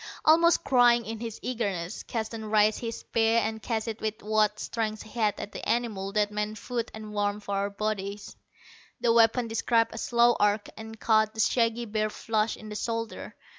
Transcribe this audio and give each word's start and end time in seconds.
Almost 0.25 0.63
crying 0.63 1.05
in 1.05 1.19
his 1.19 1.37
eagerness, 1.43 2.01
Keston 2.01 2.45
raised 2.45 2.79
his 2.79 3.01
spear 3.01 3.37
and 3.37 3.61
cast 3.61 3.87
it 3.87 4.01
with 4.01 4.23
what 4.23 4.59
strength 4.59 5.03
he 5.03 5.11
had 5.19 5.39
at 5.39 5.51
the 5.51 5.69
animal 5.69 6.11
that 6.13 6.31
meant 6.31 6.57
food 6.57 6.89
and 6.91 7.13
warmth 7.13 7.43
for 7.43 7.53
our 7.57 7.69
bodies. 7.69 8.35
The 8.99 9.13
weapon 9.13 9.47
described 9.47 9.93
a 9.93 9.99
slow 9.99 10.35
arc, 10.39 10.69
and 10.75 10.99
caught 10.99 11.35
the 11.35 11.39
shaggy 11.39 11.85
bear 11.85 12.09
flush 12.09 12.57
in 12.57 12.69
the 12.69 12.75
shoulder. 12.75 13.35